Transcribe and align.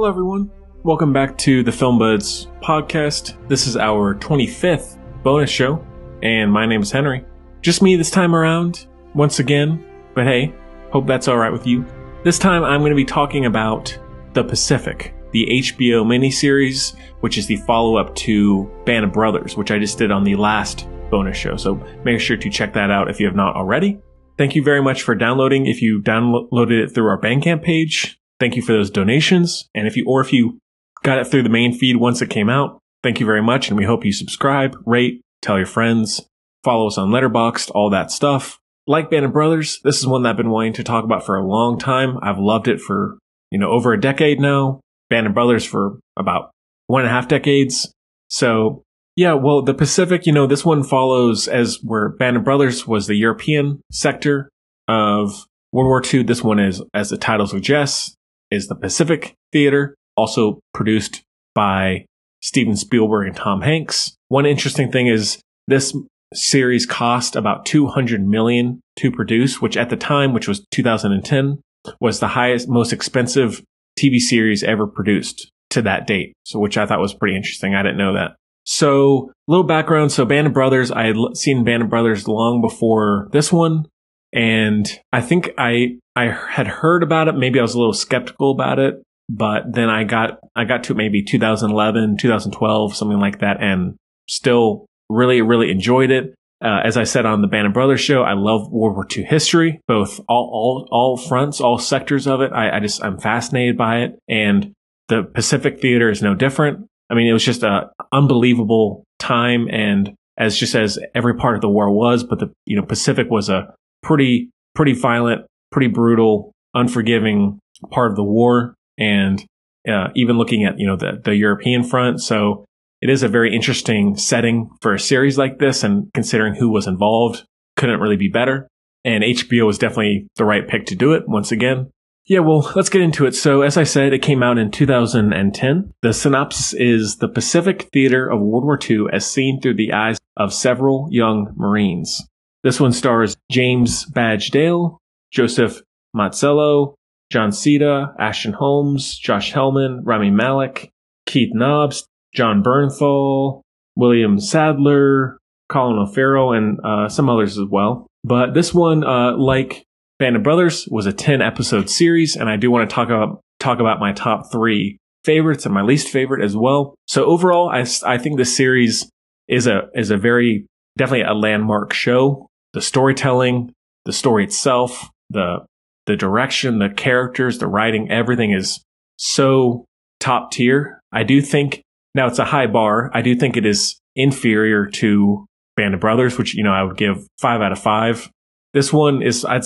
Hello, 0.00 0.08
everyone. 0.08 0.50
Welcome 0.82 1.12
back 1.12 1.36
to 1.36 1.62
the 1.62 1.70
Film 1.70 1.98
Buds 1.98 2.46
podcast. 2.62 3.36
This 3.48 3.66
is 3.66 3.76
our 3.76 4.14
25th 4.14 4.96
bonus 5.22 5.50
show, 5.50 5.86
and 6.22 6.50
my 6.50 6.64
name 6.64 6.80
is 6.80 6.90
Henry. 6.90 7.22
Just 7.60 7.82
me 7.82 7.96
this 7.96 8.10
time 8.10 8.34
around, 8.34 8.86
once 9.14 9.40
again, 9.40 9.84
but 10.14 10.24
hey, 10.24 10.54
hope 10.90 11.06
that's 11.06 11.28
alright 11.28 11.52
with 11.52 11.66
you. 11.66 11.84
This 12.24 12.38
time 12.38 12.64
I'm 12.64 12.80
going 12.80 12.92
to 12.92 12.96
be 12.96 13.04
talking 13.04 13.44
about 13.44 13.94
The 14.32 14.42
Pacific, 14.42 15.14
the 15.32 15.44
HBO 15.44 16.02
miniseries, 16.06 16.96
which 17.20 17.36
is 17.36 17.46
the 17.46 17.56
follow 17.56 17.98
up 17.98 18.14
to 18.14 18.70
Band 18.86 19.04
of 19.04 19.12
Brothers, 19.12 19.54
which 19.58 19.70
I 19.70 19.78
just 19.78 19.98
did 19.98 20.10
on 20.10 20.24
the 20.24 20.36
last 20.36 20.88
bonus 21.10 21.36
show. 21.36 21.58
So 21.58 21.74
make 22.06 22.20
sure 22.20 22.38
to 22.38 22.48
check 22.48 22.72
that 22.72 22.90
out 22.90 23.10
if 23.10 23.20
you 23.20 23.26
have 23.26 23.36
not 23.36 23.54
already. 23.54 24.00
Thank 24.38 24.54
you 24.54 24.62
very 24.62 24.80
much 24.80 25.02
for 25.02 25.14
downloading. 25.14 25.66
If 25.66 25.82
you 25.82 26.00
downloaded 26.00 26.84
it 26.84 26.94
through 26.94 27.08
our 27.08 27.20
Bandcamp 27.20 27.62
page, 27.62 28.18
thank 28.40 28.56
you 28.56 28.62
for 28.62 28.72
those 28.72 28.90
donations. 28.90 29.68
And 29.74 29.86
if 29.86 29.96
you, 29.96 30.04
or 30.08 30.20
if 30.20 30.32
you 30.32 30.58
got 31.02 31.18
it 31.18 31.26
through 31.26 31.44
the 31.44 31.48
main 31.48 31.72
feed 31.72 31.96
once 31.96 32.20
it 32.20 32.30
came 32.30 32.48
out, 32.48 32.80
thank 33.02 33.20
you 33.20 33.26
very 33.26 33.42
much. 33.42 33.68
And 33.68 33.76
we 33.76 33.84
hope 33.84 34.04
you 34.04 34.12
subscribe, 34.12 34.76
rate, 34.84 35.20
tell 35.42 35.56
your 35.56 35.66
friends, 35.66 36.26
follow 36.64 36.86
us 36.86 36.98
on 36.98 37.10
Letterboxd, 37.10 37.70
all 37.74 37.90
that 37.90 38.10
stuff. 38.10 38.58
Like 38.86 39.10
Band 39.10 39.26
of 39.26 39.32
Brothers, 39.32 39.78
this 39.84 39.98
is 39.98 40.06
one 40.06 40.22
that 40.22 40.30
I've 40.30 40.36
been 40.36 40.50
wanting 40.50 40.72
to 40.74 40.84
talk 40.84 41.04
about 41.04 41.24
for 41.24 41.36
a 41.36 41.46
long 41.46 41.78
time. 41.78 42.18
I've 42.22 42.38
loved 42.38 42.66
it 42.66 42.80
for, 42.80 43.18
you 43.50 43.58
know, 43.58 43.70
over 43.70 43.92
a 43.92 44.00
decade 44.00 44.40
now. 44.40 44.80
Band 45.10 45.26
of 45.26 45.34
Brothers 45.34 45.64
for 45.64 46.00
about 46.16 46.50
one 46.86 47.02
and 47.02 47.10
a 47.10 47.12
half 47.12 47.28
decades. 47.28 47.92
So 48.28 48.82
yeah, 49.16 49.34
well, 49.34 49.62
the 49.62 49.74
Pacific, 49.74 50.24
you 50.24 50.32
know, 50.32 50.46
this 50.46 50.64
one 50.64 50.82
follows 50.82 51.46
as 51.46 51.78
where 51.82 52.08
Band 52.08 52.36
of 52.36 52.44
Brothers 52.44 52.86
was 52.86 53.06
the 53.06 53.16
European 53.16 53.82
sector 53.92 54.48
of 54.88 55.46
World 55.72 55.88
War 55.88 56.02
II. 56.02 56.22
This 56.22 56.42
one 56.42 56.58
is, 56.58 56.82
as 56.94 57.10
the 57.10 57.18
title 57.18 57.46
suggests, 57.46 58.16
is 58.50 58.68
the 58.68 58.74
Pacific 58.74 59.34
Theater, 59.52 59.94
also 60.16 60.60
produced 60.74 61.22
by 61.54 62.06
Steven 62.42 62.76
Spielberg 62.76 63.28
and 63.28 63.36
Tom 63.36 63.62
Hanks. 63.62 64.16
One 64.28 64.46
interesting 64.46 64.90
thing 64.90 65.06
is 65.06 65.40
this 65.66 65.94
series 66.32 66.86
cost 66.86 67.36
about 67.36 67.66
200 67.66 68.26
million 68.26 68.80
to 68.96 69.10
produce, 69.10 69.60
which 69.60 69.76
at 69.76 69.90
the 69.90 69.96
time, 69.96 70.32
which 70.32 70.48
was 70.48 70.64
2010, 70.70 71.60
was 72.00 72.20
the 72.20 72.28
highest, 72.28 72.68
most 72.68 72.92
expensive 72.92 73.62
TV 73.98 74.18
series 74.18 74.62
ever 74.62 74.86
produced 74.86 75.50
to 75.70 75.82
that 75.82 76.06
date. 76.06 76.34
So, 76.44 76.58
which 76.58 76.76
I 76.76 76.86
thought 76.86 77.00
was 77.00 77.14
pretty 77.14 77.36
interesting. 77.36 77.74
I 77.74 77.82
didn't 77.82 77.98
know 77.98 78.14
that. 78.14 78.32
So, 78.64 79.32
little 79.48 79.64
background. 79.64 80.12
So, 80.12 80.24
Band 80.24 80.46
of 80.46 80.52
Brothers, 80.52 80.90
I 80.90 81.04
had 81.06 81.16
seen 81.34 81.64
Band 81.64 81.82
of 81.82 81.90
Brothers 81.90 82.28
long 82.28 82.60
before 82.60 83.28
this 83.32 83.52
one. 83.52 83.86
And 84.32 84.90
I 85.12 85.20
think 85.20 85.50
I, 85.58 85.98
I 86.14 86.26
had 86.26 86.66
heard 86.66 87.02
about 87.02 87.28
it. 87.28 87.34
Maybe 87.34 87.58
I 87.58 87.62
was 87.62 87.74
a 87.74 87.78
little 87.78 87.92
skeptical 87.92 88.52
about 88.52 88.78
it, 88.78 89.02
but 89.28 89.72
then 89.72 89.88
I 89.88 90.04
got, 90.04 90.38
I 90.54 90.64
got 90.64 90.84
to 90.84 90.94
maybe 90.94 91.22
2011, 91.22 92.16
2012, 92.18 92.94
something 92.94 93.18
like 93.18 93.40
that, 93.40 93.60
and 93.60 93.96
still 94.28 94.86
really, 95.08 95.42
really 95.42 95.70
enjoyed 95.70 96.10
it. 96.10 96.34
Uh, 96.62 96.80
as 96.84 96.96
I 96.96 97.04
said 97.04 97.24
on 97.24 97.40
the 97.40 97.48
Band 97.48 97.66
of 97.66 97.72
Brothers 97.72 98.00
show, 98.00 98.22
I 98.22 98.34
love 98.34 98.70
World 98.70 98.94
War 98.94 99.06
II 99.10 99.24
history, 99.24 99.80
both 99.88 100.20
all, 100.28 100.50
all, 100.52 100.88
all 100.90 101.16
fronts, 101.16 101.60
all 101.60 101.78
sectors 101.78 102.26
of 102.26 102.42
it. 102.42 102.52
I, 102.52 102.76
I 102.76 102.80
just, 102.80 103.02
I'm 103.02 103.18
fascinated 103.18 103.78
by 103.78 104.00
it. 104.00 104.18
And 104.28 104.74
the 105.08 105.22
Pacific 105.22 105.80
Theater 105.80 106.10
is 106.10 106.22
no 106.22 106.34
different. 106.34 106.86
I 107.08 107.14
mean, 107.14 107.26
it 107.26 107.32
was 107.32 107.44
just 107.44 107.62
a 107.62 107.90
unbelievable 108.12 109.04
time 109.18 109.68
and 109.70 110.14
as 110.36 110.56
just 110.56 110.74
as 110.74 110.98
every 111.14 111.34
part 111.34 111.54
of 111.54 111.60
the 111.60 111.68
war 111.68 111.90
was, 111.90 112.24
but 112.24 112.38
the, 112.38 112.52
you 112.66 112.76
know, 112.76 112.84
Pacific 112.84 113.30
was 113.30 113.48
a 113.48 113.74
pretty, 114.02 114.50
pretty 114.74 114.92
violent, 114.92 115.46
pretty 115.70 115.88
brutal, 115.88 116.52
unforgiving 116.74 117.58
part 117.90 118.10
of 118.10 118.16
the 118.16 118.24
war. 118.24 118.74
And, 118.98 119.44
uh, 119.88 120.08
even 120.14 120.36
looking 120.36 120.64
at, 120.64 120.78
you 120.78 120.86
know, 120.86 120.96
the, 120.96 121.20
the 121.24 121.34
European 121.34 121.84
front. 121.84 122.20
So 122.20 122.66
it 123.00 123.08
is 123.08 123.22
a 123.22 123.28
very 123.28 123.54
interesting 123.54 124.16
setting 124.16 124.70
for 124.82 124.92
a 124.92 125.00
series 125.00 125.38
like 125.38 125.58
this. 125.58 125.82
And 125.82 126.10
considering 126.12 126.54
who 126.54 126.70
was 126.70 126.86
involved, 126.86 127.44
couldn't 127.76 128.00
really 128.00 128.16
be 128.16 128.28
better. 128.28 128.68
And 129.04 129.24
HBO 129.24 129.66
was 129.66 129.78
definitely 129.78 130.28
the 130.36 130.44
right 130.44 130.68
pick 130.68 130.86
to 130.86 130.94
do 130.94 131.14
it 131.14 131.26
once 131.26 131.50
again. 131.50 131.90
Yeah, 132.26 132.40
well, 132.40 132.70
let's 132.76 132.90
get 132.90 133.00
into 133.00 133.26
it. 133.26 133.34
So, 133.34 133.62
as 133.62 133.76
I 133.76 133.84
said, 133.84 134.12
it 134.12 134.22
came 134.22 134.42
out 134.42 134.58
in 134.58 134.70
2010. 134.70 135.92
The 136.02 136.12
synopsis 136.12 136.74
is 136.74 137.16
the 137.16 137.28
Pacific 137.28 137.88
theater 137.92 138.28
of 138.28 138.40
World 138.40 138.64
War 138.64 138.78
II 138.88 139.06
as 139.12 139.26
seen 139.26 139.60
through 139.60 139.74
the 139.74 139.92
eyes 139.92 140.18
of 140.36 140.52
several 140.52 141.08
young 141.10 141.52
Marines. 141.56 142.28
This 142.62 142.80
one 142.80 142.92
stars 142.92 143.36
James 143.50 144.04
Badge 144.06 144.50
Dale, 144.50 144.98
Joseph 145.32 145.82
Mazzello, 146.14 146.94
Jon 147.30 147.50
Seda, 147.50 148.14
Ashton 148.18 148.52
Holmes, 148.52 149.16
Josh 149.18 149.52
Helman, 149.52 150.02
Rami 150.04 150.30
Malek, 150.30 150.90
Keith 151.26 151.54
Nobbs, 151.54 152.04
Jon 152.34 152.62
Bernthal, 152.62 153.62
William 153.96 154.38
Sadler, 154.38 155.38
Colin 155.68 155.98
O'Farrell, 155.98 156.52
and 156.52 156.78
uh, 156.84 157.08
some 157.08 157.28
others 157.28 157.56
as 157.56 157.66
well. 157.70 158.06
But 158.24 158.54
this 158.54 158.74
one, 158.74 159.04
uh, 159.04 159.36
like 159.36 159.84
Band 160.18 160.36
of 160.36 160.42
Brothers, 160.42 160.86
was 160.90 161.06
a 161.06 161.12
10 161.12 161.40
episode 161.40 161.88
series, 161.88 162.36
and 162.36 162.50
I 162.50 162.56
do 162.56 162.70
want 162.70 162.88
to 162.88 162.94
talk 162.94 163.08
about 163.08 163.40
talk 163.58 163.78
about 163.78 164.00
my 164.00 164.12
top 164.12 164.50
three 164.50 164.98
favorites 165.24 165.66
and 165.66 165.74
my 165.74 165.82
least 165.82 166.08
favorite 166.08 166.42
as 166.42 166.56
well. 166.56 166.94
So 167.06 167.24
overall, 167.26 167.68
I, 167.68 167.86
I 168.04 168.18
think 168.18 168.38
this 168.38 168.56
series 168.56 169.10
is 169.48 169.66
a 169.66 169.88
is 169.94 170.10
a 170.10 170.16
very 170.16 170.66
definitely 170.96 171.24
a 171.24 171.34
landmark 171.34 171.92
show. 171.92 172.46
The 172.72 172.82
storytelling, 172.82 173.72
the 174.04 174.12
story 174.12 174.44
itself, 174.44 175.10
the 175.28 175.66
the 176.06 176.16
direction, 176.16 176.78
the 176.78 176.88
characters, 176.88 177.58
the 177.58 177.66
writing, 177.66 178.10
everything 178.10 178.52
is 178.52 178.82
so 179.16 179.84
top 180.18 180.50
tier. 180.50 181.00
I 181.12 181.22
do 181.24 181.40
think 181.40 181.82
now 182.14 182.26
it's 182.26 182.38
a 182.38 182.44
high 182.44 182.66
bar. 182.66 183.10
I 183.14 183.22
do 183.22 183.36
think 183.36 183.56
it 183.56 183.66
is 183.66 184.00
inferior 184.16 184.86
to 184.86 185.46
Band 185.76 185.94
of 185.94 186.00
Brothers, 186.00 186.38
which, 186.38 186.54
you 186.54 186.64
know, 186.64 186.72
I 186.72 186.82
would 186.82 186.96
give 186.96 187.26
five 187.38 187.60
out 187.60 187.72
of 187.72 187.78
five. 187.78 188.30
This 188.72 188.92
one 188.92 189.22
is, 189.22 189.44
I'd 189.44 189.64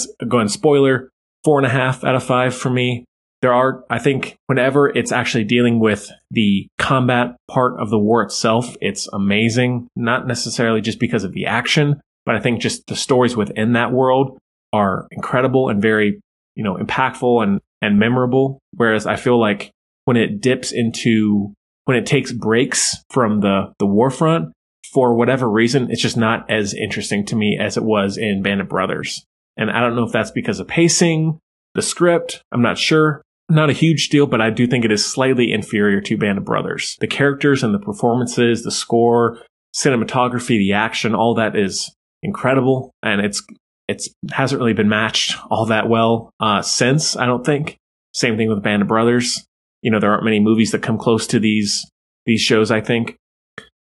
spoiler, 0.50 1.10
four 1.44 1.58
and 1.58 1.66
a 1.66 1.70
half 1.70 2.04
out 2.04 2.14
of 2.14 2.22
five 2.22 2.54
for 2.54 2.70
me. 2.70 3.04
There 3.42 3.52
are, 3.52 3.84
I 3.90 3.98
think, 3.98 4.36
whenever 4.46 4.88
it's 4.88 5.12
actually 5.12 5.44
dealing 5.44 5.78
with 5.78 6.10
the 6.30 6.66
combat 6.78 7.36
part 7.50 7.80
of 7.80 7.90
the 7.90 7.98
war 7.98 8.22
itself, 8.22 8.76
it's 8.80 9.06
amazing. 9.12 9.88
Not 9.96 10.26
necessarily 10.26 10.80
just 10.80 10.98
because 10.98 11.24
of 11.24 11.32
the 11.32 11.46
action, 11.46 12.00
but 12.26 12.34
I 12.34 12.40
think 12.40 12.60
just 12.60 12.86
the 12.86 12.96
stories 12.96 13.36
within 13.36 13.72
that 13.72 13.92
world 13.92 14.38
are 14.72 15.06
incredible 15.10 15.68
and 15.68 15.80
very, 15.80 16.20
you 16.54 16.64
know, 16.64 16.76
impactful 16.76 17.42
and, 17.42 17.60
and 17.80 17.98
memorable. 17.98 18.58
Whereas 18.72 19.06
I 19.06 19.16
feel 19.16 19.38
like 19.38 19.70
when 20.04 20.16
it 20.16 20.40
dips 20.40 20.72
into, 20.72 21.54
when 21.84 21.96
it 21.96 22.06
takes 22.06 22.32
breaks 22.32 22.96
from 23.10 23.40
the, 23.40 23.72
the 23.78 23.86
war 23.86 24.10
front, 24.10 24.52
for 24.92 25.14
whatever 25.14 25.50
reason, 25.50 25.90
it's 25.90 26.02
just 26.02 26.16
not 26.16 26.48
as 26.50 26.72
interesting 26.72 27.24
to 27.26 27.36
me 27.36 27.58
as 27.60 27.76
it 27.76 27.82
was 27.82 28.16
in 28.16 28.42
Band 28.42 28.60
of 28.60 28.68
Brothers. 28.68 29.24
And 29.56 29.70
I 29.70 29.80
don't 29.80 29.96
know 29.96 30.04
if 30.04 30.12
that's 30.12 30.30
because 30.30 30.60
of 30.60 30.68
pacing, 30.68 31.40
the 31.74 31.82
script, 31.82 32.42
I'm 32.52 32.62
not 32.62 32.78
sure. 32.78 33.22
Not 33.48 33.70
a 33.70 33.74
huge 33.74 34.08
deal, 34.08 34.26
but 34.26 34.40
I 34.40 34.50
do 34.50 34.66
think 34.66 34.84
it 34.84 34.92
is 34.92 35.04
slightly 35.04 35.52
inferior 35.52 36.00
to 36.00 36.16
Band 36.16 36.38
of 36.38 36.44
Brothers. 36.44 36.96
The 37.00 37.06
characters 37.06 37.62
and 37.62 37.74
the 37.74 37.78
performances, 37.78 38.62
the 38.62 38.70
score, 38.70 39.38
cinematography, 39.74 40.56
the 40.58 40.72
action, 40.72 41.14
all 41.14 41.34
that 41.34 41.56
is 41.56 41.94
incredible. 42.24 42.90
And 43.02 43.20
it's, 43.20 43.42
it's 43.86 44.08
hasn't 44.32 44.58
really 44.58 44.72
been 44.72 44.88
matched 44.88 45.36
all 45.50 45.66
that 45.66 45.88
well, 45.88 46.30
uh, 46.40 46.62
since, 46.62 47.16
I 47.16 47.26
don't 47.26 47.44
think. 47.44 47.76
Same 48.12 48.36
thing 48.36 48.48
with 48.48 48.62
Band 48.62 48.82
of 48.82 48.88
Brothers. 48.88 49.44
You 49.82 49.90
know, 49.90 50.00
there 50.00 50.10
aren't 50.10 50.24
many 50.24 50.40
movies 50.40 50.72
that 50.72 50.82
come 50.82 50.98
close 50.98 51.26
to 51.28 51.38
these, 51.38 51.84
these 52.26 52.40
shows, 52.40 52.70
I 52.70 52.80
think. 52.80 53.16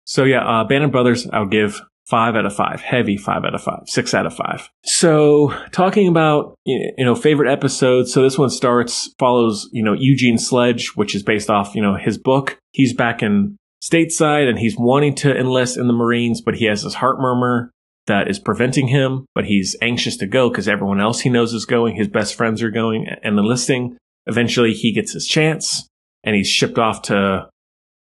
So 0.05 0.25
yeah, 0.25 0.44
uh, 0.44 0.65
Band 0.65 0.85
of 0.85 0.91
Brothers, 0.91 1.29
I'll 1.33 1.47
give 1.47 1.81
five 2.09 2.35
out 2.35 2.44
of 2.44 2.55
five, 2.55 2.81
heavy 2.81 3.17
five 3.17 3.44
out 3.44 3.55
of 3.55 3.62
five, 3.62 3.83
six 3.87 4.12
out 4.12 4.27
of 4.27 4.35
five. 4.35 4.69
So 4.85 5.55
talking 5.71 6.09
about, 6.09 6.56
you 6.67 6.93
know, 6.99 7.15
favorite 7.15 7.50
episodes. 7.50 8.12
So 8.12 8.23
this 8.23 8.37
one 8.37 8.50
starts, 8.50 9.15
follows, 9.19 9.69
you 9.73 9.83
know, 9.83 9.94
Eugene 9.97 10.39
Sledge, 10.39 10.97
which 10.97 11.15
is 11.15 11.23
based 11.23 11.49
off, 11.49 11.75
you 11.75 11.83
know, 11.83 11.97
his 11.97 12.19
book. 12.19 12.59
He's 12.73 12.93
back 12.93 13.23
in 13.23 13.56
stateside 13.83 14.49
and 14.49 14.59
he's 14.59 14.77
wanting 14.77 15.15
to 15.17 15.37
enlist 15.37 15.77
in 15.77 15.87
the 15.87 15.93
Marines, 15.93 16.41
but 16.41 16.55
he 16.55 16.67
has 16.67 16.83
this 16.83 16.94
heart 16.94 17.19
murmur 17.21 17.71
that 18.06 18.28
is 18.28 18.38
preventing 18.38 18.88
him, 18.88 19.26
but 19.34 19.44
he's 19.44 19.76
anxious 19.81 20.16
to 20.19 20.26
go 20.26 20.49
because 20.49 20.69
everyone 20.69 21.00
else 21.00 21.20
he 21.20 21.31
knows 21.31 21.52
is 21.52 21.64
going. 21.64 21.96
His 21.96 22.08
best 22.08 22.34
friends 22.34 22.62
are 22.62 22.70
going 22.70 23.06
and 23.22 23.38
enlisting. 23.38 23.96
Eventually 24.26 24.72
he 24.72 24.93
gets 24.93 25.12
his 25.12 25.26
chance 25.26 25.87
and 26.25 26.34
he's 26.34 26.49
shipped 26.49 26.78
off 26.78 27.02
to 27.02 27.49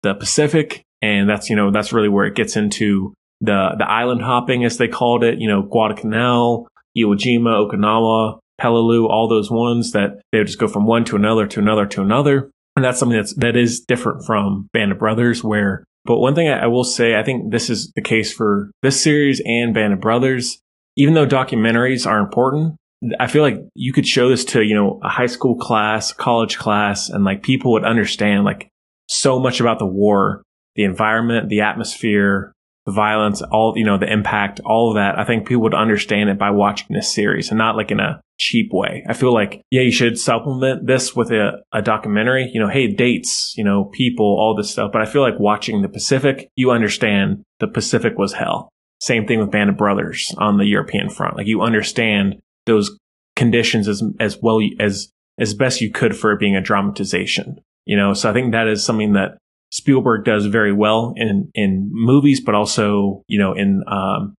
the 0.03 0.15
Pacific. 0.15 0.83
And 1.03 1.29
that's, 1.29 1.49
you 1.49 1.57
know, 1.57 1.71
that's 1.71 1.93
really 1.93 2.09
where 2.09 2.27
it 2.27 2.35
gets 2.35 2.57
into 2.57 3.15
the, 3.41 3.75
the 3.79 3.89
island 3.89 4.23
hopping, 4.23 4.65
as 4.65 4.79
they 4.79 4.89
called 4.89 5.23
it, 5.25 5.39
you 5.39 5.49
know, 5.49 5.63
Guadalcanal, 5.63 6.69
Iwo 6.97 7.17
Jima, 7.17 7.71
Okinawa, 7.71 8.39
Peleliu, 8.61 9.09
all 9.09 9.29
those 9.29 9.51
ones 9.51 9.93
that 9.93 10.21
they 10.33 10.39
would 10.39 10.47
just 10.47 10.59
go 10.59 10.69
from 10.69 10.87
one 10.87 11.05
to 11.05 11.17
another 11.17 11.47
to 11.47 11.61
another 11.61 11.87
to 11.87 12.03
another. 12.03 12.51
And 12.75 12.85
that's 12.85 12.99
something 12.99 13.17
that's, 13.17 13.35
that 13.35 13.57
is 13.57 13.81
different 13.81 14.25
from 14.27 14.69
Band 14.73 14.93
of 14.93 14.99
Brothers 14.99 15.43
where, 15.45 15.85
but 16.07 16.19
one 16.19 16.35
thing 16.35 16.49
I, 16.49 16.65
I 16.65 16.67
will 16.67 16.85
say, 16.85 17.17
I 17.17 17.23
think 17.23 17.51
this 17.51 17.69
is 17.69 17.93
the 17.95 18.03
case 18.03 18.33
for 18.33 18.71
this 18.83 19.03
series 19.03 19.41
and 19.45 19.75
Band 19.75 19.93
of 19.93 20.01
Brothers. 20.01 20.59
Even 20.97 21.15
though 21.15 21.27
documentaries 21.27 22.07
are 22.07 22.19
important, 22.19 22.77
I 23.21 23.27
feel 23.27 23.43
like 23.43 23.59
you 23.75 23.93
could 23.93 24.07
show 24.07 24.29
this 24.29 24.45
to, 24.47 24.63
you 24.63 24.75
know, 24.75 24.99
a 25.03 25.09
high 25.09 25.27
school 25.27 25.57
class, 25.57 26.13
college 26.13 26.57
class, 26.57 27.11
and 27.11 27.25
like 27.25 27.43
people 27.43 27.73
would 27.73 27.85
understand 27.85 28.45
like 28.45 28.69
so 29.09 29.39
much 29.39 29.61
about 29.61 29.79
the 29.79 29.87
war, 29.87 30.43
the 30.75 30.85
environment, 30.85 31.49
the 31.49 31.61
atmosphere, 31.61 32.53
the 32.87 32.93
violence, 32.93 33.43
all, 33.43 33.75
you 33.77 33.85
know, 33.85 33.99
the 33.99 34.11
impact, 34.11 34.61
all 34.65 34.91
of 34.91 34.95
that. 34.95 35.19
I 35.19 35.25
think 35.25 35.47
people 35.47 35.65
would 35.65 35.75
understand 35.75 36.31
it 36.31 36.39
by 36.39 36.51
watching 36.51 36.95
this 36.95 37.13
series 37.13 37.51
and 37.51 37.59
not 37.59 37.77
like 37.77 37.91
in 37.91 37.99
a 37.99 38.21
cheap 38.39 38.69
way. 38.73 39.05
I 39.09 39.13
feel 39.13 39.35
like, 39.35 39.61
yeah, 39.71 39.83
you 39.83 39.91
should 39.91 40.19
supplement 40.19 40.87
this 40.87 41.15
with 41.15 41.33
a, 41.33 41.63
a 41.73 41.83
documentary, 41.83 42.49
you 42.53 42.61
know, 42.61 42.69
hey, 42.69 42.87
dates, 42.87 43.55
you 43.57 43.65
know, 43.65 43.87
people, 43.93 44.25
all 44.25 44.55
this 44.57 44.71
stuff. 44.71 44.93
But 44.93 45.03
I 45.03 45.07
feel 45.07 45.23
like 45.23 45.39
watching 45.41 45.83
the 45.83 45.89
Pacific, 45.89 46.49
you 46.55 46.71
understand 46.71 47.43
the 47.59 47.67
Pacific 47.67 48.17
was 48.17 48.35
hell. 48.35 48.71
Same 49.01 49.27
thing 49.27 49.41
with 49.41 49.51
Band 49.51 49.71
of 49.71 49.77
Brothers 49.77 50.33
on 50.39 50.57
the 50.57 50.65
European 50.65 51.11
front. 51.11 51.37
Like 51.37 51.49
you 51.49 51.63
understand 51.63 52.37
those 52.67 52.97
conditions 53.35 53.89
as, 53.89 54.03
as 54.21 54.39
well 54.41 54.61
as, 54.79 55.11
as 55.39 55.55
best 55.55 55.81
you 55.81 55.91
could 55.91 56.17
for 56.17 56.37
being 56.37 56.57
a 56.57 56.63
dramatization. 56.63 57.57
You 57.85 57.97
know, 57.97 58.15
so 58.15 58.31
I 58.31 58.33
think 58.33 58.53
that 58.53 58.69
is 58.69 58.85
something 58.85 59.13
that 59.15 59.39
Spielberg 59.77 60.25
does 60.25 60.47
very 60.47 60.73
well 60.73 61.13
in 61.17 61.51
in 61.55 61.91
movies, 61.93 62.41
but 62.41 62.55
also 62.55 63.23
you 63.29 63.39
know 63.39 63.53
in 63.53 63.83
um, 63.87 64.35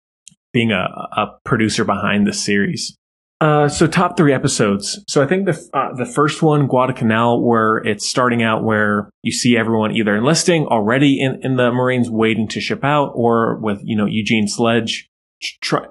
being 0.53 0.73
a, 0.73 0.87
a 1.13 1.27
producer 1.45 1.85
behind 1.85 2.27
the 2.27 2.33
series. 2.33 2.97
Uh, 3.39 3.69
so 3.69 3.87
top 3.87 4.17
three 4.17 4.33
episodes. 4.33 4.99
So 5.09 5.23
I 5.23 5.27
think 5.27 5.45
the 5.45 5.71
uh, 5.75 5.95
the 5.95 6.07
first 6.07 6.43
one, 6.43 6.67
Guadalcanal, 6.67 7.47
where 7.47 7.77
it's 7.79 8.09
starting 8.09 8.43
out 8.43 8.65
where 8.65 9.11
you 9.23 9.31
see 9.31 9.59
everyone 9.59 9.95
either 9.95 10.17
enlisting 10.17 10.67
already 10.67 11.21
in, 11.21 11.41
in 11.43 11.57
the 11.57 11.71
Marines 11.71 12.09
waiting 12.09 12.49
to 12.49 12.61
ship 12.61 12.83
out, 12.83 13.13
or 13.15 13.59
with 13.61 13.81
you 13.85 13.95
know 13.95 14.07
Eugene 14.07 14.49
Sledge 14.49 15.07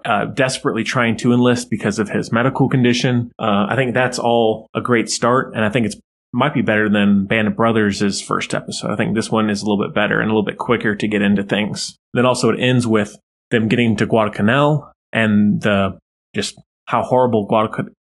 uh, 0.06 0.26
desperately 0.26 0.84
trying 0.84 1.18
to 1.18 1.32
enlist 1.32 1.70
because 1.70 2.00
of 2.00 2.10
his 2.10 2.32
medical 2.32 2.68
condition. 2.68 3.32
Uh, 3.38 3.68
I 3.70 3.76
think 3.76 3.94
that's 3.94 4.18
all 4.18 4.68
a 4.74 4.82
great 4.82 5.08
start, 5.08 5.54
and 5.54 5.64
I 5.64 5.70
think 5.70 5.86
it's 5.86 5.98
might 6.36 6.54
be 6.54 6.62
better 6.62 6.90
than 6.90 7.26
Band 7.26 7.48
of 7.48 7.56
Brothers' 7.56 8.22
first 8.22 8.54
episode. 8.54 8.92
I 8.92 8.98
think 8.98 9.16
this 9.16 9.32
one 9.32 9.50
is 9.50 9.62
a 9.62 9.66
little 9.66 9.84
bit 9.84 9.96
better 9.96 10.20
and 10.20 10.30
a 10.30 10.34
little 10.34 10.44
bit 10.44 10.58
quicker 10.58 10.94
to 10.94 11.08
get 11.08 11.22
into 11.22 11.44
things. 11.44 11.98
Then 12.14 12.26
also 12.26 12.50
it 12.50 12.60
ends 12.60 12.86
with 12.86 13.18
them 13.52 13.70
getting 13.70 13.96
to 13.96 14.06
Guadalcanal 14.06 14.92
and 15.14 15.62
the 15.62 15.98
just 16.36 16.60
how 16.86 17.04
horrible 17.04 17.48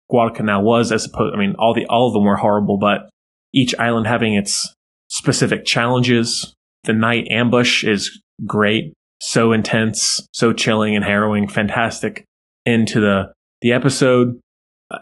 Guadalcanal 0.10 0.64
was 0.64 0.94
as 0.94 1.06
opposed, 1.06 1.36
I 1.36 1.38
mean, 1.38 1.56
all 1.60 1.74
the, 1.74 1.86
all 1.88 2.08
of 2.08 2.14
them 2.14 2.24
were 2.24 2.38
horrible, 2.38 2.78
but 2.78 3.10
each 3.54 3.76
island 3.78 4.08
having 4.08 4.34
its 4.34 4.74
specific 5.10 5.66
challenges. 5.66 6.54
The 6.86 6.94
night 6.94 7.28
ambush 7.30 7.84
is 7.84 8.22
great. 8.48 8.94
So 9.20 9.52
intense, 9.52 10.26
so 10.32 10.54
chilling 10.54 10.96
and 10.96 11.04
harrowing, 11.04 11.50
fantastic 11.50 12.24
into 12.66 13.02
the, 13.02 13.34
the 13.62 13.74
episode 13.74 14.40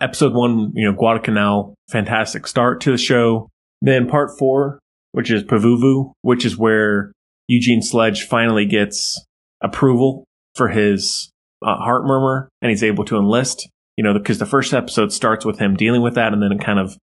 episode 0.02 0.34
one, 0.34 0.72
you 0.76 0.90
know, 0.90 0.96
Guadalcanal, 0.96 1.76
fantastic 1.90 2.48
start 2.48 2.82
to 2.82 2.92
the 2.92 2.98
show. 2.98 3.50
Then 3.82 4.08
part 4.08 4.32
four, 4.38 4.80
which 5.12 5.32
is 5.32 5.44
Pavuvu, 5.44 6.14
which 6.22 6.46
is 6.46 6.58
where 6.58 7.12
Eugene 7.48 7.82
Sledge 7.82 8.28
finally 8.28 8.66
gets 8.66 9.24
approval 9.62 10.26
for 10.56 10.68
his 10.68 11.32
uh, 11.62 11.76
heart 11.78 12.06
murmur 12.06 12.50
and 12.62 12.70
he's 12.70 12.84
able 12.84 13.06
to 13.06 13.18
enlist, 13.18 13.70
you 13.98 14.04
know, 14.04 14.14
because 14.14 14.40
the 14.40 14.46
first 14.46 14.74
episode 14.74 15.12
starts 15.12 15.46
with 15.46 15.60
him 15.60 15.76
dealing 15.76 16.02
with 16.02 16.16
that 16.16 16.34
and 16.34 16.42
then 16.42 16.52
it 16.52 16.62
kind 16.62 16.80
of 16.80 16.98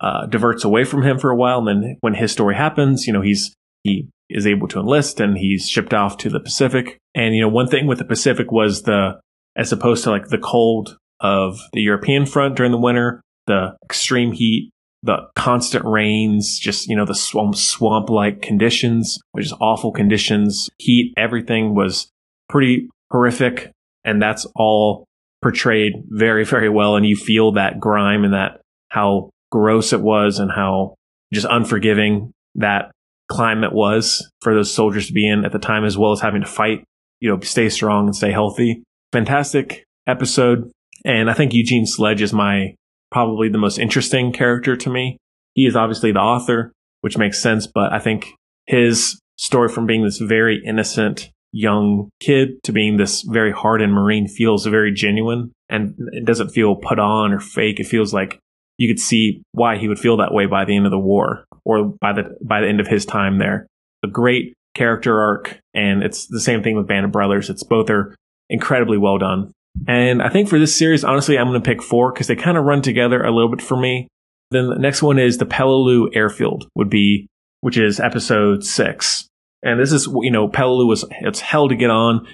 uh, 0.00 0.26
diverts 0.26 0.64
away 0.64 0.84
from 0.84 1.02
him 1.02 1.18
for 1.18 1.30
a 1.30 1.36
while. 1.36 1.58
And 1.58 1.68
then 1.68 1.96
when 2.00 2.14
his 2.14 2.32
story 2.32 2.54
happens, 2.54 3.06
you 3.06 3.12
know, 3.12 3.20
he's, 3.20 3.54
he 3.84 4.08
is 4.30 4.46
able 4.46 4.68
to 4.68 4.80
enlist 4.80 5.20
and 5.20 5.36
he's 5.36 5.68
shipped 5.68 5.92
off 5.92 6.16
to 6.18 6.30
the 6.30 6.40
Pacific. 6.40 6.98
And, 7.14 7.34
you 7.34 7.42
know, 7.42 7.48
one 7.48 7.68
thing 7.68 7.86
with 7.86 7.98
the 7.98 8.04
Pacific 8.04 8.50
was 8.50 8.82
the, 8.82 9.20
as 9.56 9.72
opposed 9.72 10.04
to 10.04 10.10
like 10.10 10.28
the 10.28 10.38
cold 10.38 10.96
of 11.22 11.58
the 11.72 11.80
European 11.80 12.26
front 12.26 12.56
during 12.56 12.72
the 12.72 12.78
winter, 12.78 13.22
the 13.46 13.76
extreme 13.84 14.32
heat, 14.32 14.70
the 15.02 15.18
constant 15.34 15.84
rains, 15.84 16.58
just, 16.58 16.88
you 16.88 16.96
know, 16.96 17.04
the 17.04 17.14
swamp, 17.14 17.56
swamp 17.56 18.10
like 18.10 18.42
conditions, 18.42 19.18
which 19.32 19.46
is 19.46 19.54
awful 19.60 19.92
conditions, 19.92 20.68
heat, 20.78 21.14
everything 21.16 21.74
was 21.74 22.08
pretty 22.48 22.88
horrific. 23.10 23.70
And 24.04 24.20
that's 24.20 24.46
all 24.56 25.06
portrayed 25.42 25.92
very, 26.08 26.44
very 26.44 26.68
well. 26.68 26.96
And 26.96 27.06
you 27.06 27.16
feel 27.16 27.52
that 27.52 27.80
grime 27.80 28.24
and 28.24 28.34
that 28.34 28.60
how 28.90 29.30
gross 29.50 29.92
it 29.92 30.00
was 30.00 30.38
and 30.38 30.50
how 30.50 30.94
just 31.32 31.46
unforgiving 31.48 32.32
that 32.56 32.90
climate 33.28 33.72
was 33.72 34.28
for 34.40 34.54
those 34.54 34.72
soldiers 34.72 35.06
to 35.06 35.12
be 35.12 35.26
in 35.26 35.44
at 35.44 35.52
the 35.52 35.58
time, 35.58 35.84
as 35.84 35.96
well 35.96 36.12
as 36.12 36.20
having 36.20 36.42
to 36.42 36.46
fight, 36.46 36.84
you 37.20 37.30
know, 37.30 37.40
stay 37.40 37.68
strong 37.68 38.06
and 38.06 38.16
stay 38.16 38.30
healthy. 38.30 38.82
Fantastic 39.12 39.84
episode. 40.06 40.70
And 41.04 41.30
I 41.30 41.34
think 41.34 41.52
Eugene 41.52 41.86
Sledge 41.86 42.22
is 42.22 42.32
my 42.32 42.74
probably 43.10 43.48
the 43.48 43.58
most 43.58 43.78
interesting 43.78 44.32
character 44.32 44.76
to 44.76 44.90
me. 44.90 45.18
He 45.54 45.66
is 45.66 45.76
obviously 45.76 46.12
the 46.12 46.20
author, 46.20 46.72
which 47.02 47.18
makes 47.18 47.42
sense, 47.42 47.66
but 47.66 47.92
I 47.92 47.98
think 47.98 48.28
his 48.66 49.20
story 49.36 49.68
from 49.68 49.86
being 49.86 50.04
this 50.04 50.18
very 50.18 50.62
innocent 50.64 51.30
young 51.52 52.08
kid 52.20 52.62
to 52.64 52.72
being 52.72 52.96
this 52.96 53.22
very 53.22 53.52
hardened 53.52 53.92
Marine 53.92 54.26
feels 54.26 54.64
very 54.64 54.92
genuine 54.92 55.52
and 55.68 55.94
it 56.12 56.24
doesn't 56.24 56.50
feel 56.50 56.76
put 56.76 56.98
on 56.98 57.32
or 57.32 57.40
fake. 57.40 57.78
It 57.78 57.86
feels 57.86 58.14
like 58.14 58.38
you 58.78 58.92
could 58.92 59.00
see 59.00 59.42
why 59.52 59.76
he 59.76 59.88
would 59.88 59.98
feel 59.98 60.16
that 60.16 60.32
way 60.32 60.46
by 60.46 60.64
the 60.64 60.74
end 60.74 60.86
of 60.86 60.92
the 60.92 60.98
war 60.98 61.44
or 61.64 61.94
by 62.00 62.12
the 62.12 62.36
by 62.42 62.60
the 62.60 62.68
end 62.68 62.80
of 62.80 62.88
his 62.88 63.04
time 63.04 63.38
there. 63.38 63.66
A 64.02 64.08
great 64.08 64.54
character 64.74 65.20
arc, 65.20 65.58
and 65.74 66.02
it's 66.02 66.26
the 66.26 66.40
same 66.40 66.62
thing 66.62 66.76
with 66.76 66.88
Band 66.88 67.04
of 67.04 67.12
Brothers. 67.12 67.50
It's 67.50 67.62
both 67.62 67.90
are 67.90 68.14
incredibly 68.48 68.98
well 68.98 69.18
done. 69.18 69.52
And 69.88 70.22
I 70.22 70.28
think 70.28 70.48
for 70.48 70.58
this 70.58 70.76
series, 70.76 71.04
honestly, 71.04 71.38
I'm 71.38 71.48
going 71.48 71.60
to 71.60 71.68
pick 71.68 71.82
four 71.82 72.12
because 72.12 72.26
they 72.26 72.36
kind 72.36 72.56
of 72.56 72.64
run 72.64 72.82
together 72.82 73.22
a 73.22 73.30
little 73.30 73.50
bit 73.50 73.62
for 73.62 73.76
me. 73.76 74.08
Then 74.50 74.68
the 74.68 74.78
next 74.78 75.02
one 75.02 75.18
is 75.18 75.38
the 75.38 75.46
Peleliu 75.46 76.08
Airfield 76.14 76.68
would 76.74 76.90
be, 76.90 77.26
which 77.62 77.78
is 77.78 77.98
episode 77.98 78.64
six. 78.64 79.26
And 79.62 79.80
this 79.80 79.92
is, 79.92 80.06
you 80.06 80.30
know, 80.30 80.48
Peleliu 80.48 80.86
was, 80.86 81.04
it's 81.20 81.40
hell 81.40 81.68
to 81.68 81.76
get 81.76 81.90
on, 81.90 82.26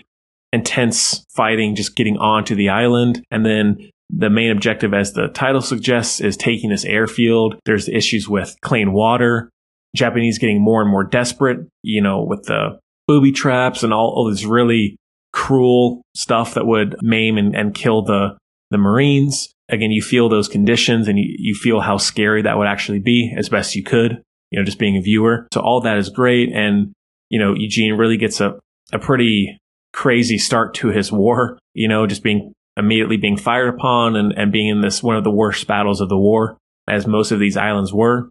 intense 0.53 1.25
fighting, 1.35 1.75
just 1.75 1.95
getting 1.95 2.17
onto 2.17 2.55
the 2.55 2.71
island. 2.71 3.23
And 3.31 3.47
then 3.47 3.91
the 4.11 4.31
main 4.31 4.51
objective, 4.51 4.95
as 4.95 5.13
the 5.13 5.29
title 5.29 5.61
suggests, 5.61 6.21
is 6.21 6.37
taking 6.37 6.71
this 6.71 6.85
airfield. 6.85 7.57
There's 7.67 7.89
issues 7.89 8.29
with 8.29 8.57
clean 8.63 8.93
water, 8.93 9.51
Japanese 9.95 10.39
getting 10.39 10.63
more 10.63 10.81
and 10.83 10.91
more 10.91 11.05
desperate, 11.05 11.69
you 11.83 12.03
know, 12.03 12.25
with 12.25 12.45
the 12.45 12.79
booby 13.07 13.33
traps 13.33 13.83
and 13.83 13.93
all, 13.93 14.13
all 14.17 14.31
this 14.31 14.45
really 14.45 14.97
cruel 15.39 16.03
stuff 16.17 16.55
that 16.55 16.67
would 16.67 16.97
maim 17.01 17.39
and, 17.39 17.55
and 17.55 17.73
kill 17.73 18.03
the, 18.03 18.37
the 18.73 18.77
Marines. 18.77 19.55
Again, 19.69 19.93
you 19.93 20.03
feel 20.03 20.29
those 20.29 20.49
conditions 20.49 21.07
and 21.07 21.17
you, 21.17 21.33
you 21.39 21.55
feel 21.55 21.81
how 21.81 21.97
scary 21.97 22.43
that 22.43 22.59
would 22.59 22.67
actually 22.67 22.99
be 22.99 23.33
as 23.39 23.49
best 23.49 23.77
you 23.77 23.85
could, 23.85 24.21
you 24.51 24.59
know, 24.59 24.65
just 24.65 24.81
being 24.81 24.97
a 24.97 25.01
viewer. 25.01 25.47
So 25.55 25.61
all 25.61 25.81
that 25.83 25.97
is 25.97 26.09
great. 26.09 26.51
And, 26.53 26.93
you 27.31 27.39
know, 27.39 27.55
Eugene 27.55 27.95
really 27.95 28.17
gets 28.17 28.41
a, 28.41 28.59
a 28.93 28.99
pretty 28.99 29.57
crazy 29.93 30.39
start 30.39 30.75
to 30.75 30.89
his 30.89 31.13
war, 31.13 31.57
you 31.73 31.87
know, 31.87 32.05
just 32.09 32.25
being 32.25 32.53
immediately 32.77 33.17
being 33.17 33.37
fired 33.37 33.73
upon 33.73 34.17
and, 34.17 34.33
and 34.37 34.51
being 34.51 34.69
in 34.69 34.81
this 34.81 35.05
one 35.05 35.17
of 35.17 35.23
the 35.23 35.31
worst 35.31 35.69
battles 35.69 36.01
of 36.01 36.09
the 36.09 36.19
war, 36.19 36.59
as 36.89 37.07
most 37.07 37.31
of 37.31 37.39
these 37.39 37.57
islands 37.57 37.93
were. 37.93 38.29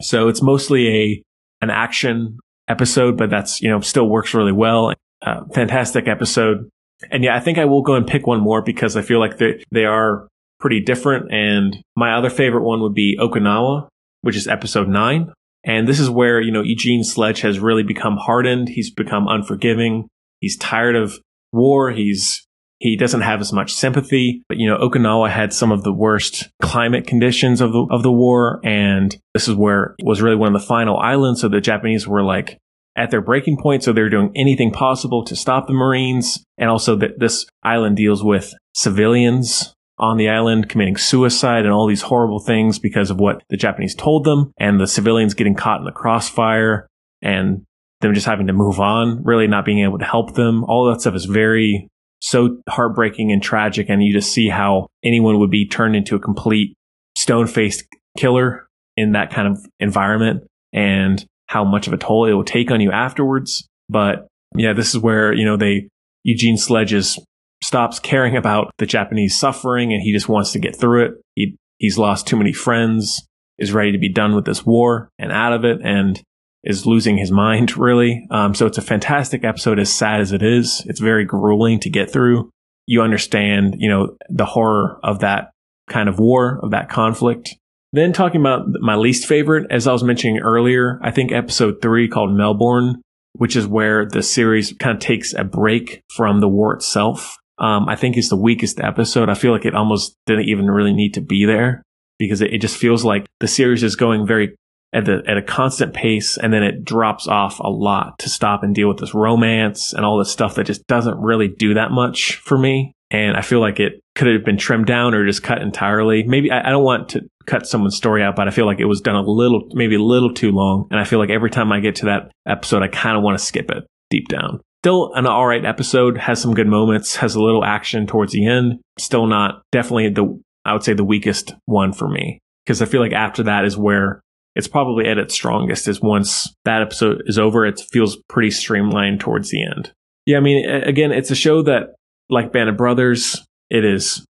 So 0.00 0.28
it's 0.28 0.40
mostly 0.40 0.88
a, 0.88 1.22
an 1.60 1.68
action 1.68 2.38
episode, 2.66 3.18
but 3.18 3.28
that's, 3.28 3.60
you 3.60 3.68
know, 3.68 3.80
still 3.80 4.08
works 4.08 4.32
really 4.32 4.52
well. 4.52 4.92
Uh, 5.26 5.40
fantastic 5.52 6.06
episode. 6.06 6.70
And 7.10 7.24
yeah, 7.24 7.36
I 7.36 7.40
think 7.40 7.58
I 7.58 7.64
will 7.64 7.82
go 7.82 7.94
and 7.94 8.06
pick 8.06 8.26
one 8.26 8.40
more 8.40 8.62
because 8.62 8.96
I 8.96 9.02
feel 9.02 9.18
like 9.18 9.38
they, 9.38 9.62
they 9.72 9.84
are 9.84 10.28
pretty 10.60 10.80
different. 10.80 11.32
And 11.32 11.76
my 11.96 12.16
other 12.16 12.30
favorite 12.30 12.62
one 12.62 12.80
would 12.80 12.94
be 12.94 13.18
Okinawa, 13.20 13.88
which 14.22 14.36
is 14.36 14.46
episode 14.46 14.88
nine. 14.88 15.32
And 15.64 15.88
this 15.88 15.98
is 15.98 16.08
where, 16.08 16.40
you 16.40 16.52
know, 16.52 16.62
Eugene 16.62 17.02
Sledge 17.02 17.40
has 17.40 17.58
really 17.58 17.82
become 17.82 18.16
hardened. 18.16 18.68
He's 18.68 18.90
become 18.90 19.26
unforgiving. 19.26 20.08
He's 20.40 20.56
tired 20.56 20.94
of 20.94 21.18
war. 21.52 21.90
He's 21.90 22.46
he 22.78 22.94
doesn't 22.96 23.22
have 23.22 23.40
as 23.40 23.52
much 23.52 23.72
sympathy. 23.72 24.42
But 24.48 24.58
you 24.58 24.68
know, 24.68 24.78
Okinawa 24.78 25.30
had 25.30 25.52
some 25.52 25.72
of 25.72 25.82
the 25.82 25.92
worst 25.92 26.48
climate 26.62 27.06
conditions 27.06 27.60
of 27.60 27.72
the 27.72 27.86
of 27.90 28.02
the 28.02 28.12
war, 28.12 28.60
and 28.64 29.16
this 29.34 29.48
is 29.48 29.54
where 29.54 29.94
it 29.98 30.06
was 30.06 30.22
really 30.22 30.36
one 30.36 30.54
of 30.54 30.60
the 30.60 30.66
final 30.66 30.96
islands. 30.98 31.40
So 31.40 31.48
the 31.48 31.60
Japanese 31.60 32.06
were 32.06 32.22
like 32.22 32.58
at 32.96 33.10
their 33.10 33.20
breaking 33.20 33.58
point, 33.60 33.82
so 33.84 33.92
they're 33.92 34.10
doing 34.10 34.32
anything 34.34 34.72
possible 34.72 35.24
to 35.24 35.36
stop 35.36 35.66
the 35.66 35.72
Marines. 35.72 36.42
And 36.58 36.70
also 36.70 36.96
that 36.96 37.18
this 37.18 37.46
island 37.62 37.96
deals 37.96 38.24
with 38.24 38.54
civilians 38.74 39.74
on 39.98 40.16
the 40.16 40.28
island 40.28 40.68
committing 40.68 40.96
suicide 40.96 41.64
and 41.64 41.72
all 41.72 41.86
these 41.86 42.02
horrible 42.02 42.40
things 42.40 42.78
because 42.78 43.10
of 43.10 43.18
what 43.18 43.42
the 43.48 43.56
Japanese 43.56 43.94
told 43.94 44.24
them, 44.24 44.52
and 44.58 44.80
the 44.80 44.86
civilians 44.86 45.34
getting 45.34 45.54
caught 45.54 45.78
in 45.78 45.84
the 45.84 45.92
crossfire 45.92 46.86
and 47.22 47.62
them 48.00 48.14
just 48.14 48.26
having 48.26 48.46
to 48.46 48.52
move 48.52 48.78
on, 48.78 49.22
really 49.24 49.46
not 49.46 49.64
being 49.64 49.80
able 49.80 49.98
to 49.98 50.04
help 50.04 50.34
them. 50.34 50.64
All 50.64 50.90
that 50.90 51.00
stuff 51.00 51.14
is 51.14 51.24
very 51.24 51.88
so 52.20 52.58
heartbreaking 52.68 53.32
and 53.32 53.42
tragic. 53.42 53.88
And 53.88 54.02
you 54.02 54.12
just 54.12 54.32
see 54.32 54.48
how 54.48 54.88
anyone 55.02 55.38
would 55.38 55.50
be 55.50 55.68
turned 55.68 55.96
into 55.96 56.14
a 56.16 56.20
complete 56.20 56.74
stone 57.16 57.46
faced 57.46 57.84
killer 58.18 58.66
in 58.96 59.12
that 59.12 59.30
kind 59.30 59.48
of 59.48 59.58
environment 59.80 60.42
and 60.72 61.24
how 61.46 61.64
much 61.64 61.86
of 61.86 61.92
a 61.92 61.98
toll 61.98 62.26
it 62.26 62.32
will 62.32 62.44
take 62.44 62.70
on 62.70 62.80
you 62.80 62.90
afterwards. 62.90 63.66
But 63.88 64.26
yeah, 64.54 64.72
this 64.72 64.94
is 64.94 65.00
where, 65.00 65.32
you 65.32 65.44
know, 65.44 65.56
they, 65.56 65.88
Eugene 66.24 66.56
Sledges 66.56 67.18
stops 67.62 67.98
caring 67.98 68.36
about 68.36 68.72
the 68.78 68.86
Japanese 68.86 69.38
suffering 69.38 69.92
and 69.92 70.02
he 70.02 70.12
just 70.12 70.28
wants 70.28 70.52
to 70.52 70.58
get 70.58 70.76
through 70.76 71.06
it. 71.06 71.12
He, 71.34 71.56
he's 71.78 71.98
lost 71.98 72.26
too 72.26 72.36
many 72.36 72.52
friends, 72.52 73.26
is 73.58 73.72
ready 73.72 73.92
to 73.92 73.98
be 73.98 74.12
done 74.12 74.34
with 74.34 74.44
this 74.44 74.66
war 74.66 75.08
and 75.18 75.32
out 75.32 75.52
of 75.52 75.64
it. 75.64 75.80
And 75.82 76.20
is 76.66 76.84
losing 76.84 77.16
his 77.16 77.30
mind, 77.30 77.76
really. 77.78 78.26
Um, 78.30 78.54
so 78.54 78.66
it's 78.66 78.76
a 78.76 78.82
fantastic 78.82 79.44
episode, 79.44 79.78
as 79.78 79.90
sad 79.90 80.20
as 80.20 80.32
it 80.32 80.42
is. 80.42 80.84
It's 80.86 81.00
very 81.00 81.24
grueling 81.24 81.80
to 81.80 81.90
get 81.90 82.10
through. 82.10 82.50
You 82.86 83.02
understand, 83.02 83.76
you 83.78 83.88
know, 83.88 84.16
the 84.28 84.44
horror 84.44 84.98
of 85.02 85.20
that 85.20 85.52
kind 85.88 86.08
of 86.08 86.18
war, 86.18 86.60
of 86.62 86.72
that 86.72 86.90
conflict. 86.90 87.56
Then 87.92 88.12
talking 88.12 88.40
about 88.40 88.66
my 88.80 88.96
least 88.96 89.26
favorite, 89.26 89.66
as 89.70 89.86
I 89.86 89.92
was 89.92 90.04
mentioning 90.04 90.40
earlier, 90.40 90.98
I 91.02 91.10
think 91.10 91.32
episode 91.32 91.80
three 91.80 92.08
called 92.08 92.32
Melbourne, 92.32 93.00
which 93.34 93.56
is 93.56 93.66
where 93.66 94.06
the 94.06 94.22
series 94.22 94.72
kind 94.78 94.96
of 94.96 95.00
takes 95.00 95.32
a 95.32 95.44
break 95.44 96.02
from 96.14 96.40
the 96.40 96.48
war 96.48 96.74
itself. 96.74 97.36
Um, 97.58 97.88
I 97.88 97.96
think 97.96 98.18
is 98.18 98.28
the 98.28 98.36
weakest 98.36 98.80
episode. 98.80 99.30
I 99.30 99.34
feel 99.34 99.52
like 99.52 99.64
it 99.64 99.74
almost 99.74 100.14
didn't 100.26 100.48
even 100.48 100.66
really 100.66 100.92
need 100.92 101.14
to 101.14 101.22
be 101.22 101.46
there 101.46 101.82
because 102.18 102.42
it, 102.42 102.52
it 102.52 102.60
just 102.60 102.76
feels 102.76 103.04
like 103.04 103.26
the 103.40 103.48
series 103.48 103.82
is 103.82 103.96
going 103.96 104.26
very 104.26 104.54
at 104.92 105.04
the 105.04 105.22
at 105.26 105.36
a 105.36 105.42
constant 105.42 105.92
pace 105.92 106.38
and 106.38 106.52
then 106.52 106.62
it 106.62 106.84
drops 106.84 107.26
off 107.26 107.58
a 107.58 107.68
lot 107.68 108.18
to 108.18 108.28
stop 108.28 108.62
and 108.62 108.74
deal 108.74 108.88
with 108.88 108.98
this 108.98 109.14
romance 109.14 109.92
and 109.92 110.04
all 110.04 110.18
this 110.18 110.30
stuff 110.30 110.54
that 110.54 110.64
just 110.64 110.86
doesn't 110.86 111.18
really 111.18 111.48
do 111.48 111.74
that 111.74 111.90
much 111.90 112.36
for 112.36 112.56
me 112.56 112.92
and 113.10 113.36
i 113.36 113.42
feel 113.42 113.60
like 113.60 113.80
it 113.80 114.00
could 114.14 114.28
have 114.28 114.44
been 114.44 114.56
trimmed 114.56 114.86
down 114.86 115.14
or 115.14 115.26
just 115.26 115.42
cut 115.42 115.60
entirely. 115.60 116.22
Maybe 116.22 116.50
I, 116.50 116.68
I, 116.68 116.70
don't 116.70 116.84
want 116.84 117.10
to 117.10 117.28
cut 117.44 117.66
someone's 117.66 117.96
story 117.96 118.22
out 118.22 118.34
but 118.34 118.48
i 118.48 118.50
feel 118.50 118.66
like 118.66 118.80
it 118.80 118.86
was 118.86 119.00
done 119.00 119.14
a 119.14 119.22
little 119.22 119.68
maybe 119.72 119.94
a 119.94 120.02
little 120.02 120.32
too 120.32 120.50
long 120.50 120.88
and 120.90 120.98
i 120.98 121.04
feel 121.04 121.18
like 121.18 121.30
every 121.30 121.50
time 121.50 121.70
i 121.70 121.80
get 121.80 121.96
to 121.96 122.06
that 122.06 122.32
episode 122.46 122.82
i 122.82 122.88
kind 122.88 123.16
of 123.16 123.22
want 123.22 123.38
to 123.38 123.44
skip 123.44 123.70
it 123.70 123.84
deep 124.10 124.28
down. 124.28 124.60
Still 124.82 125.12
an 125.14 125.26
all 125.26 125.46
right 125.46 125.64
episode 125.64 126.16
has 126.16 126.40
some 126.40 126.54
good 126.54 126.68
moments 126.68 127.16
has 127.16 127.34
a 127.34 127.42
little 127.42 127.64
action 127.64 128.06
towards 128.06 128.32
the 128.32 128.46
end. 128.46 128.80
Still 128.98 129.26
not 129.26 129.62
definitely 129.72 130.10
the 130.10 130.40
i 130.64 130.72
would 130.72 130.82
say 130.82 130.94
the 130.94 131.04
weakest 131.04 131.54
one 131.66 131.92
for 131.92 132.08
me 132.08 132.40
because 132.64 132.82
i 132.82 132.86
feel 132.86 133.00
like 133.00 133.12
after 133.12 133.44
that 133.44 133.64
is 133.64 133.76
where 133.76 134.20
it's 134.56 134.66
probably 134.66 135.06
at 135.06 135.18
its 135.18 135.34
strongest 135.34 135.86
is 135.86 136.00
once 136.00 136.52
that 136.64 136.80
episode 136.80 137.22
is 137.26 137.38
over, 137.38 137.66
it 137.66 137.80
feels 137.92 138.16
pretty 138.28 138.50
streamlined 138.50 139.20
towards 139.20 139.50
the 139.50 139.62
end. 139.62 139.92
Yeah, 140.24 140.38
I 140.38 140.40
mean, 140.40 140.68
again, 140.68 141.12
it's 141.12 141.30
a 141.30 141.36
show 141.36 141.62
that, 141.62 141.94
like 142.28 142.52
Band 142.52 142.68
of 142.68 142.76
Brothers, 142.76 143.44
it 143.70 143.84
is 143.84 144.24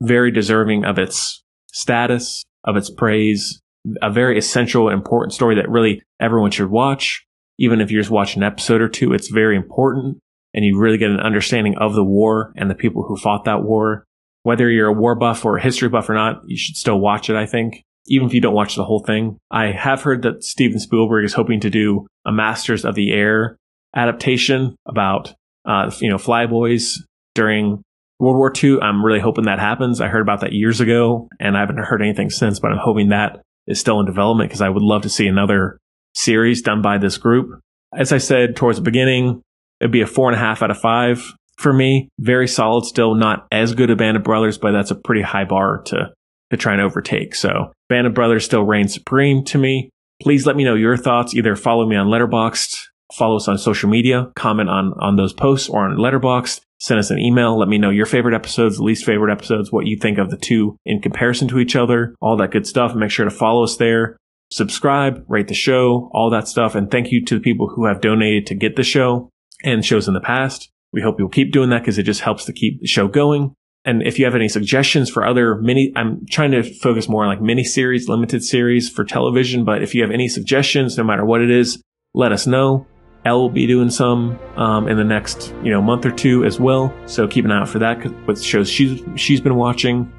very 0.00 0.30
deserving 0.30 0.84
of 0.84 0.98
its 0.98 1.42
status, 1.72 2.44
of 2.64 2.76
its 2.76 2.90
praise, 2.90 3.60
a 4.00 4.10
very 4.10 4.38
essential, 4.38 4.88
important 4.88 5.32
story 5.32 5.56
that 5.56 5.68
really 5.68 6.02
everyone 6.20 6.50
should 6.50 6.70
watch. 6.70 7.24
Even 7.58 7.80
if 7.80 7.90
you 7.90 7.98
just 7.98 8.10
watch 8.10 8.36
an 8.36 8.42
episode 8.42 8.80
or 8.80 8.88
two, 8.88 9.12
it's 9.12 9.28
very 9.28 9.56
important 9.56 10.18
and 10.54 10.64
you 10.64 10.78
really 10.78 10.98
get 10.98 11.10
an 11.10 11.20
understanding 11.20 11.76
of 11.78 11.94
the 11.94 12.04
war 12.04 12.52
and 12.56 12.70
the 12.70 12.74
people 12.74 13.02
who 13.02 13.16
fought 13.16 13.44
that 13.44 13.62
war. 13.62 14.04
Whether 14.42 14.68
you're 14.68 14.88
a 14.88 14.92
war 14.92 15.14
buff 15.14 15.44
or 15.44 15.56
a 15.56 15.62
history 15.62 15.88
buff 15.88 16.10
or 16.10 16.14
not, 16.14 16.42
you 16.46 16.56
should 16.56 16.76
still 16.76 16.98
watch 16.98 17.30
it, 17.30 17.36
I 17.36 17.46
think 17.46 17.82
even 18.06 18.26
if 18.26 18.34
you 18.34 18.40
don't 18.40 18.54
watch 18.54 18.74
the 18.74 18.84
whole 18.84 19.00
thing. 19.00 19.38
I 19.50 19.66
have 19.66 20.02
heard 20.02 20.22
that 20.22 20.44
Steven 20.44 20.78
Spielberg 20.78 21.24
is 21.24 21.34
hoping 21.34 21.60
to 21.60 21.70
do 21.70 22.06
a 22.26 22.32
Masters 22.32 22.84
of 22.84 22.94
the 22.94 23.12
Air 23.12 23.56
adaptation 23.94 24.76
about, 24.86 25.34
uh, 25.64 25.90
you 26.00 26.08
know, 26.08 26.16
flyboys 26.16 26.98
during 27.34 27.82
World 28.18 28.36
War 28.36 28.52
II. 28.62 28.80
I'm 28.80 29.04
really 29.04 29.20
hoping 29.20 29.44
that 29.44 29.58
happens. 29.58 30.00
I 30.00 30.08
heard 30.08 30.22
about 30.22 30.40
that 30.40 30.52
years 30.52 30.80
ago 30.80 31.28
and 31.40 31.56
I 31.56 31.60
haven't 31.60 31.78
heard 31.78 32.02
anything 32.02 32.30
since, 32.30 32.60
but 32.60 32.72
I'm 32.72 32.78
hoping 32.78 33.08
that 33.08 33.42
is 33.66 33.80
still 33.80 34.00
in 34.00 34.06
development 34.06 34.50
because 34.50 34.60
I 34.60 34.68
would 34.68 34.82
love 34.82 35.02
to 35.02 35.08
see 35.08 35.26
another 35.26 35.78
series 36.14 36.62
done 36.62 36.82
by 36.82 36.98
this 36.98 37.18
group. 37.18 37.60
As 37.94 38.12
I 38.12 38.18
said 38.18 38.56
towards 38.56 38.78
the 38.78 38.82
beginning, 38.82 39.42
it'd 39.80 39.92
be 39.92 40.02
a 40.02 40.06
four 40.06 40.28
and 40.30 40.36
a 40.36 40.40
half 40.40 40.62
out 40.62 40.70
of 40.70 40.78
five 40.78 41.32
for 41.58 41.72
me. 41.72 42.08
Very 42.18 42.48
solid 42.48 42.84
still, 42.84 43.14
not 43.14 43.46
as 43.50 43.74
good 43.74 43.90
a 43.90 43.96
Band 43.96 44.16
of 44.16 44.22
Brothers, 44.22 44.58
but 44.58 44.72
that's 44.72 44.90
a 44.90 44.96
pretty 44.96 45.22
high 45.22 45.44
bar 45.44 45.82
to 45.86 46.12
to 46.50 46.56
try 46.58 46.74
and 46.74 46.82
overtake. 46.82 47.34
So 47.34 47.72
Band 47.88 48.06
of 48.06 48.14
Brothers 48.14 48.44
still 48.44 48.62
reigns 48.62 48.92
supreme 48.92 49.42
to 49.46 49.58
me. 49.58 49.90
Please 50.20 50.46
let 50.46 50.54
me 50.54 50.64
know 50.64 50.74
your 50.74 50.96
thoughts. 50.96 51.34
Either 51.34 51.56
follow 51.56 51.86
me 51.86 51.96
on 51.96 52.08
Letterboxd, 52.08 52.76
follow 53.14 53.36
us 53.36 53.48
on 53.48 53.58
social 53.58 53.88
media, 53.88 54.30
comment 54.36 54.68
on, 54.68 54.92
on 55.00 55.16
those 55.16 55.32
posts 55.32 55.68
or 55.68 55.84
on 55.84 55.96
Letterboxd, 55.96 56.60
send 56.82 56.98
us 56.98 57.10
an 57.10 57.18
email. 57.20 57.56
Let 57.56 57.68
me 57.68 57.78
know 57.78 57.90
your 57.90 58.06
favorite 58.06 58.34
episodes, 58.34 58.80
least 58.80 59.04
favorite 59.04 59.32
episodes, 59.32 59.70
what 59.70 59.86
you 59.86 59.96
think 59.96 60.18
of 60.18 60.30
the 60.30 60.36
two 60.36 60.76
in 60.84 61.00
comparison 61.00 61.46
to 61.48 61.60
each 61.60 61.76
other, 61.76 62.16
all 62.20 62.36
that 62.38 62.50
good 62.50 62.66
stuff. 62.66 62.92
Make 62.94 63.12
sure 63.12 63.24
to 63.24 63.30
follow 63.30 63.62
us 63.62 63.76
there. 63.76 64.16
Subscribe, 64.50 65.24
rate 65.28 65.46
the 65.46 65.54
show, 65.54 66.10
all 66.12 66.28
that 66.30 66.48
stuff. 66.48 66.74
And 66.74 66.90
thank 66.90 67.12
you 67.12 67.24
to 67.24 67.36
the 67.36 67.40
people 67.40 67.68
who 67.68 67.86
have 67.86 68.00
donated 68.00 68.46
to 68.48 68.56
get 68.56 68.74
the 68.74 68.82
show 68.82 69.30
and 69.62 69.84
shows 69.84 70.08
in 70.08 70.14
the 70.14 70.20
past. 70.20 70.70
We 70.92 71.02
hope 71.02 71.20
you'll 71.20 71.28
keep 71.28 71.52
doing 71.52 71.70
that 71.70 71.82
because 71.82 71.98
it 71.98 72.02
just 72.02 72.20
helps 72.20 72.44
to 72.46 72.52
keep 72.52 72.80
the 72.80 72.88
show 72.88 73.06
going. 73.06 73.54
And 73.84 74.02
if 74.02 74.18
you 74.18 74.24
have 74.24 74.34
any 74.34 74.48
suggestions 74.48 75.08
for 75.08 75.24
other 75.24 75.54
mini, 75.54 75.92
I'm 75.94 76.26
trying 76.30 76.50
to 76.50 76.64
focus 76.64 77.08
more 77.08 77.22
on 77.22 77.28
like 77.28 77.40
mini 77.40 77.62
series, 77.62 78.08
limited 78.08 78.42
series 78.42 78.90
for 78.90 79.04
television. 79.04 79.64
But 79.64 79.84
if 79.84 79.94
you 79.94 80.02
have 80.02 80.10
any 80.10 80.26
suggestions, 80.26 80.98
no 80.98 81.04
matter 81.04 81.24
what 81.24 81.42
it 81.42 81.50
is, 81.50 81.80
let 82.12 82.32
us 82.32 82.44
know. 82.44 82.86
Elle 83.24 83.38
will 83.38 83.50
be 83.50 83.66
doing 83.66 83.90
some 83.90 84.38
um, 84.56 84.88
in 84.88 84.96
the 84.96 85.04
next 85.04 85.54
you 85.62 85.70
know 85.70 85.80
month 85.80 86.04
or 86.04 86.10
two 86.10 86.44
as 86.44 86.58
well. 86.58 86.92
So 87.06 87.28
keep 87.28 87.44
an 87.44 87.52
eye 87.52 87.60
out 87.60 87.68
for 87.68 87.78
that 87.78 88.04
with 88.26 88.42
shows 88.42 88.68
she's 88.68 89.00
she's 89.16 89.40
been 89.40 89.56
watching. 89.56 90.12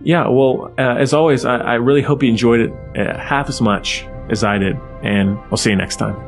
Yeah, 0.00 0.28
well, 0.28 0.72
uh, 0.78 0.94
as 0.96 1.12
always, 1.12 1.44
I, 1.44 1.56
I, 1.56 1.74
really 1.74 2.02
hope 2.02 2.22
you 2.22 2.28
enjoyed 2.28 2.60
it 2.60 2.72
uh, 2.96 3.18
half 3.18 3.48
as 3.48 3.60
much 3.60 4.06
as 4.30 4.44
I 4.44 4.56
did, 4.56 4.76
and 5.02 5.36
I'll 5.50 5.56
see 5.56 5.70
you 5.70 5.76
next 5.76 5.96
time. 5.96 6.27